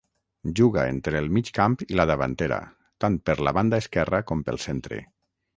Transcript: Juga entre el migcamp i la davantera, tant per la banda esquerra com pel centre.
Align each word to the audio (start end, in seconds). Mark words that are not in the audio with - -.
Juga 0.59 0.85
entre 0.93 1.21
el 1.23 1.27
migcamp 1.35 1.75
i 1.87 1.99
la 2.01 2.07
davantera, 2.13 2.59
tant 3.05 3.21
per 3.29 3.39
la 3.49 3.55
banda 3.59 3.81
esquerra 3.85 4.27
com 4.33 4.45
pel 4.49 4.63
centre. 4.69 5.03